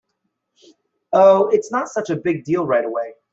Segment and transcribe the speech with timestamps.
[1.13, 3.13] Oh, it’s not such a big deal right away.